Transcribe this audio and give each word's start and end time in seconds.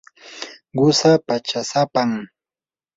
qusaa 0.77 1.17
pachasapam. 1.27 2.11